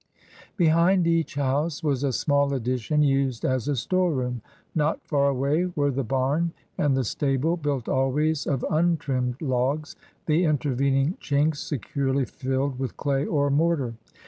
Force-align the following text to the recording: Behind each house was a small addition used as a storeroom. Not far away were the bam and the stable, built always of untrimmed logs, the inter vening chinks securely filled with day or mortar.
Behind 0.57 1.05
each 1.05 1.35
house 1.35 1.83
was 1.83 2.03
a 2.03 2.11
small 2.11 2.55
addition 2.55 3.03
used 3.03 3.45
as 3.45 3.67
a 3.67 3.75
storeroom. 3.75 4.41
Not 4.73 5.05
far 5.07 5.27
away 5.29 5.71
were 5.75 5.91
the 5.91 6.03
bam 6.03 6.53
and 6.75 6.97
the 6.97 7.03
stable, 7.03 7.55
built 7.55 7.87
always 7.87 8.47
of 8.47 8.65
untrimmed 8.71 9.39
logs, 9.43 9.95
the 10.25 10.43
inter 10.43 10.73
vening 10.75 11.19
chinks 11.19 11.57
securely 11.57 12.25
filled 12.25 12.79
with 12.79 12.97
day 12.97 13.25
or 13.25 13.51
mortar. 13.51 13.93